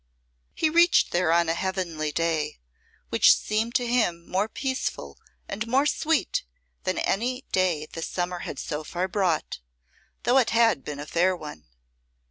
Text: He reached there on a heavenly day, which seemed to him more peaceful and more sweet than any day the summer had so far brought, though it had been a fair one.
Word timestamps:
He 0.55 0.67
reached 0.67 1.11
there 1.11 1.31
on 1.31 1.47
a 1.47 1.53
heavenly 1.53 2.11
day, 2.11 2.57
which 3.09 3.37
seemed 3.37 3.75
to 3.75 3.85
him 3.85 4.27
more 4.27 4.49
peaceful 4.49 5.19
and 5.47 5.67
more 5.67 5.85
sweet 5.85 6.43
than 6.85 6.97
any 6.97 7.43
day 7.51 7.85
the 7.85 8.01
summer 8.01 8.39
had 8.39 8.57
so 8.57 8.83
far 8.83 9.07
brought, 9.07 9.59
though 10.23 10.39
it 10.39 10.49
had 10.49 10.83
been 10.83 10.99
a 10.99 11.05
fair 11.05 11.35
one. 11.37 11.67